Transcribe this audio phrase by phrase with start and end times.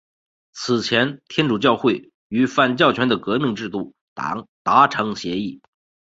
[0.51, 5.61] 此前天主教会与反教权的革命制度党达成协议。